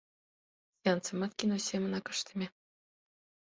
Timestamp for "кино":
1.39-1.57